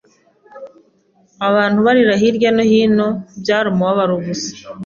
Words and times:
abantu 1.47 1.79
barira 1.85 2.13
hirya 2.21 2.49
no 2.55 2.63
hino, 2.71 3.07
byari 3.41 3.67
umubabaro 3.69 4.15
gusa, 4.25 4.51